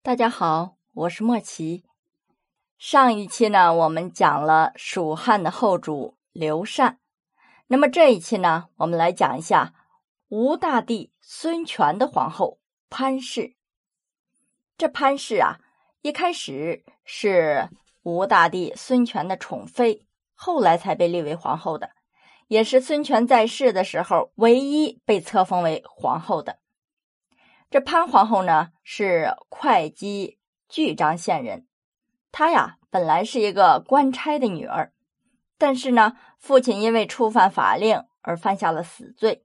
[0.00, 1.84] 大家好，我是莫奇。
[2.78, 6.98] 上一期呢，我们讲了蜀汉的后主刘禅。
[7.66, 9.74] 那么这一期呢，我们来讲一下
[10.28, 12.58] 吴大帝孙权的皇后
[12.88, 13.56] 潘氏。
[14.78, 15.58] 这潘氏啊，
[16.00, 17.68] 一开始是
[18.02, 21.90] 吴大帝孙权的宠妃，后来才被立为皇后的，
[22.46, 26.60] 也是孙权在世的时候唯一被册封为皇后的。
[27.70, 30.38] 这潘皇后呢，是会稽
[30.70, 31.66] 巨章县人。
[32.32, 34.94] 她呀，本来是一个官差的女儿，
[35.58, 39.44] 但是呢，父亲因为触犯法令而犯下了死罪，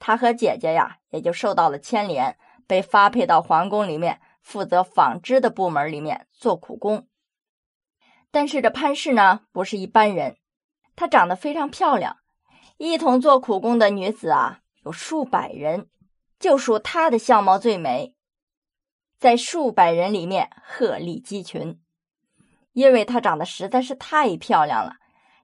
[0.00, 2.36] 她和姐姐呀，也就受到了牵连，
[2.66, 7.06] 被发配到皇宫里面负责纺织的部门里面做苦工。
[8.32, 10.38] 但是这潘氏呢，不是一般人，
[10.96, 12.16] 她长得非常漂亮，
[12.78, 15.88] 一同做苦工的女子啊，有数百人。
[16.40, 18.14] 就属她的相貌最美，
[19.18, 21.78] 在数百人里面鹤立鸡群，
[22.72, 24.96] 因为她长得实在是太漂亮了。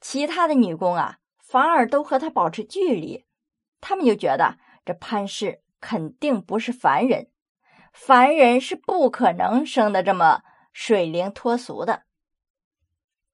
[0.00, 3.24] 其他的女工啊，反而都和她保持距离，
[3.80, 7.30] 他们就觉得这潘氏肯定不是凡人，
[7.92, 12.02] 凡人是不可能生的这么水灵脱俗的。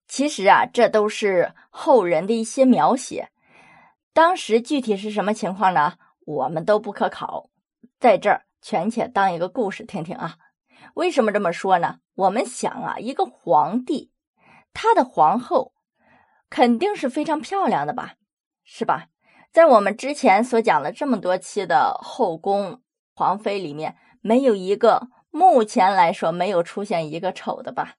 [0.06, 3.31] 其实啊，这都是后人的一些描写，
[4.12, 5.97] 当时具体是什么情况呢？
[6.27, 7.48] 我们都不可考，
[8.00, 10.36] 在这儿权且当一个故事听听啊。
[10.94, 12.00] 为什么这么说呢？
[12.16, 14.10] 我们想啊，一个皇帝，
[14.74, 15.72] 他的皇后
[16.50, 18.14] 肯定是非常漂亮的吧，
[18.64, 19.06] 是吧？
[19.52, 22.82] 在我们之前所讲了这么多期的后宫
[23.14, 27.94] 皇妃里面，没有一个目前来说没有出现一个丑的吧？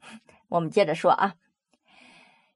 [0.48, 1.34] 我们接着说啊，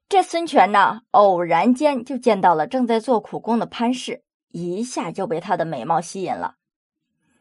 [0.09, 4.23] 这孙权呢，偶然间就见到了正在做苦工的潘氏。
[4.51, 6.55] 一下就被她的美貌吸引了。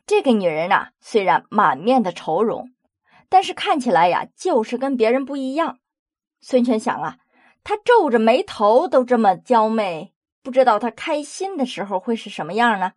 [0.07, 2.73] 这个女人呐，虽然满面的愁容，
[3.29, 5.79] 但是看起来呀，就是跟别人不一样。
[6.41, 7.19] 孙权想啊，
[7.63, 10.13] 她皱着眉头都这么娇媚，
[10.43, 12.93] 不知道她开心的时候会是什么样呢？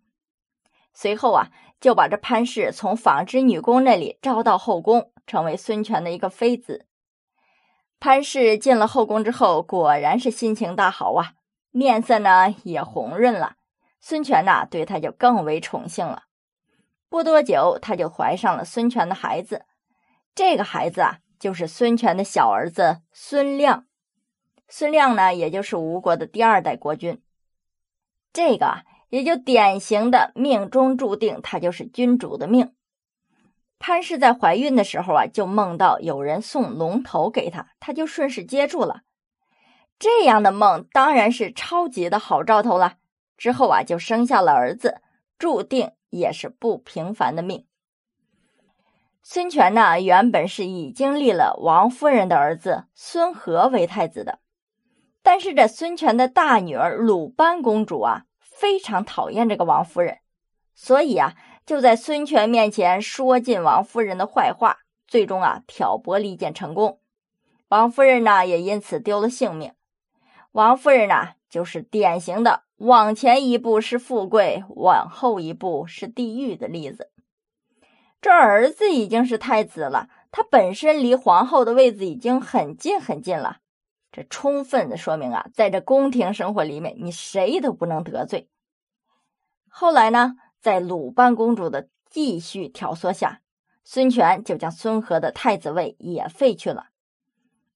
[0.93, 6.87] 随后啊，就把这潘氏从纺织女工那里招到后宫，成为孙权的一个妃子。
[7.99, 11.33] 潘氏进了后宫之后，果然是心情大好啊，
[11.71, 13.55] 面色呢也红润了。
[14.05, 16.23] 孙权呐，对他就更为宠幸了。
[17.07, 19.63] 不多久，他就怀上了孙权的孩子。
[20.35, 23.85] 这个孩子啊，就是孙权的小儿子孙亮。
[24.67, 27.21] 孙亮呢，也就是吴国的第二代国君。
[28.33, 32.73] 这个啊，也就典型的命中注定他就是君主的命。
[33.79, 39.03] 潘氏在怀孕的时候啊，就梦到有人送龙头给他，他就顺势接住了。
[39.97, 42.95] 这样的梦当然是超级的好兆头了。
[43.43, 45.01] 之后啊，就生下了儿子，
[45.37, 47.67] 注定也是不平凡的命。
[49.21, 54.39] 孙权呢，原本是已经立了王夫人的儿子孙和为太子的，
[55.21, 60.19] 但是这孙权的大女儿鲁班公主啊，非常讨厌这个王夫人，
[60.73, 67.01] 所以啊，就在孙权面前说尽王夫人的坏话，最终啊，挑拨离间成功，
[67.67, 69.73] 王夫人呢，也因此丢了性命。
[70.53, 72.63] 王夫人呢，就是典型的。
[72.83, 77.09] 往前一步是富贵，往后一步是地狱的例子。
[78.19, 83.59] 这儿子已经是太子了，他本身离皇后的位子已经很近很近了。
[84.11, 88.49] 这充分的说明啊，在这宫廷生活里面，你谁都不能得罪。
[89.69, 93.39] 后来呢，在鲁班公主的继续挑唆下，
[93.85, 96.87] 孙权就将孙和的太子位也废去了。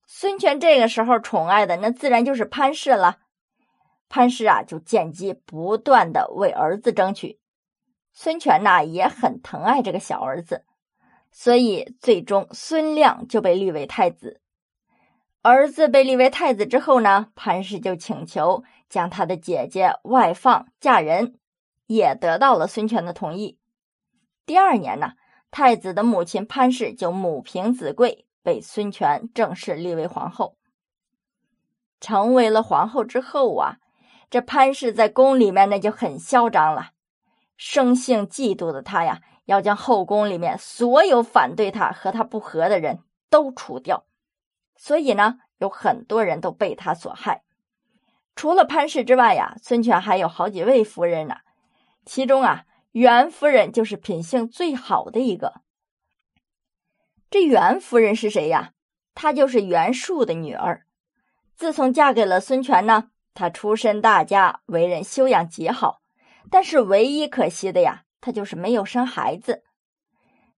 [0.06, 3.20] 孙权这个时候宠爱的那自然就是潘氏了。
[4.10, 7.40] 潘氏啊，就见机不断的为儿子争取。
[8.14, 10.66] 孙权呐也很疼爱这个小儿子，
[11.32, 14.42] 所以最终孙亮就被立为太子。
[15.44, 21.38] 儿子被立为太子之后呢，潘氏就请求将他的姐姐外放嫁人，
[21.86, 23.60] 也得到了孙权的同意。
[24.46, 25.14] 第二年呢，
[25.52, 30.58] 太子的母亲潘氏就母凭子贵，被孙权正式立为皇后。
[32.00, 33.78] 成为了皇后之后啊。
[34.30, 36.92] 这潘氏在宫里面那就很嚣张了，
[37.56, 44.06] 生性嫉妒的他呀，要将后宫里面所有反对他和他不和的人都除掉。
[44.76, 47.44] 所以呢，有很多人都被他所害。
[48.36, 51.38] 除了潘氏之外呀，孙权还有好几位夫人呢。
[52.06, 55.62] 其中啊，袁夫人就是品性最好的一个。
[57.30, 58.74] 这袁夫人是谁呀？
[59.16, 60.86] 她就是袁术的女儿。
[61.56, 63.10] 自从嫁给了孙权呢。
[63.38, 66.02] 他出身大家，为人修养极好，
[66.50, 69.62] 但是唯一可惜的呀，他就是没有生孩子。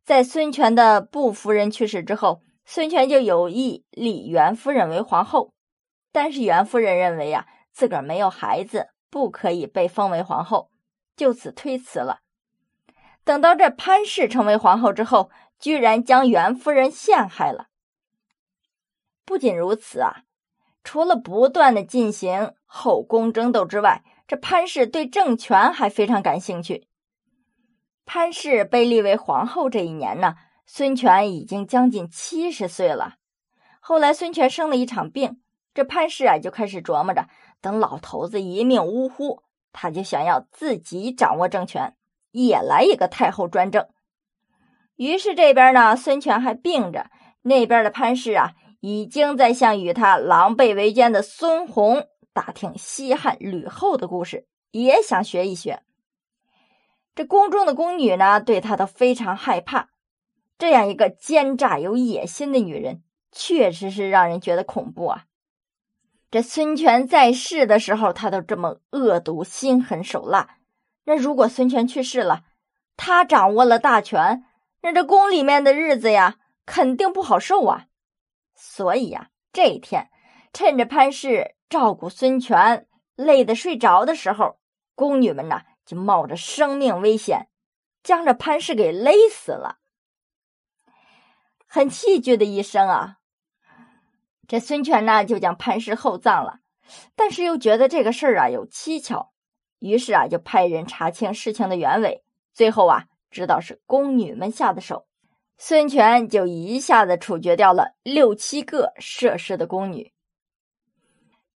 [0.06, 5.52] 在孙权的布夫人去世之后，孙权就有意立袁夫人为皇后，
[6.14, 10.72] 但是袁夫人认为呀，自个儿没有孩子，不可以被封为皇后，
[11.18, 12.22] 就此推辞了。
[13.26, 15.30] 等到这潘氏成为皇后之后，
[15.60, 17.68] 居然将袁夫人陷害了。
[19.26, 20.24] 不仅如此啊，
[20.84, 26.88] 除了不断的进行后宫争斗之外，这潘氏对政权还非常感兴趣。
[28.06, 30.36] 潘氏被立为皇后这一年呢，
[30.66, 33.16] 孙权已经将近七十岁了。
[33.80, 35.42] 后来孙权生了一场病，
[35.74, 37.28] 这潘氏啊就开始琢磨着，
[37.62, 41.96] 等老头子一命呜呼，他就想要自己掌握政权。
[42.32, 43.88] 也来一个太后专政，
[44.98, 47.10] 于是这边呢，孙权还病着，
[47.42, 55.82] 那边的潘氏啊，已经在向与他狼狈为奸的孙弘打听西汉吕后的故事，也想学一学。
[57.16, 59.90] 这宫中的宫女呢，对他都非常害怕。
[60.58, 65.26] 这样一个奸诈有野心的女人，确实是让人觉得恐怖啊。
[66.32, 70.58] 这孙权在世的时候，他都这么恶毒、心狠手辣。
[71.06, 72.44] 那如果孙权去世了，
[72.96, 74.46] 他掌握了大权，
[74.82, 76.36] 那这宫里面的日子呀，
[76.66, 77.88] 肯定不好受啊。
[78.62, 80.10] 所以呀，这一天，
[80.52, 84.60] 趁着潘氏照顾孙权累得睡着的时候，
[84.96, 87.48] 宫女们呢就冒着生命危险，
[88.04, 89.78] 将这潘氏给勒死了。
[91.66, 93.16] 很戏剧的一生啊。
[94.48, 96.60] 这孙权呢就将潘氏厚葬了，
[97.16, 99.32] 但是又觉得这个事儿啊有蹊跷。
[99.80, 102.24] 于是啊，就派人查清事情的原委。
[102.54, 105.08] 最后啊，知道是宫女们下的手，
[105.62, 110.14] 孙权就一下子处决掉了六七个涉事的宫女。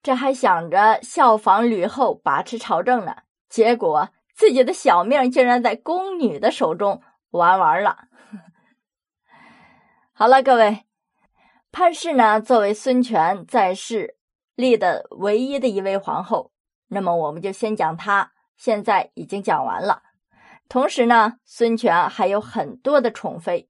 [0.01, 3.15] 这还想着效仿吕后把持朝政呢，
[3.47, 8.09] 结果自己的小命竟然在宫女的手中玩完了。
[10.11, 10.83] 好了，各位，
[11.71, 14.17] 潘氏呢，作为孙权在世
[14.55, 16.51] 立的唯一的一位皇后。
[16.89, 20.03] 那么我们就先讲他，现在已经讲完了。
[20.67, 23.69] 同时呢，孙权还有很多的宠妃。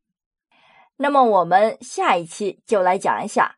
[0.98, 3.56] 那么我们下一期就来讲一下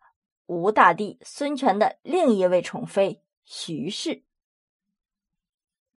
[0.48, 4.25] 吴大帝孙权的另一位宠妃徐氏。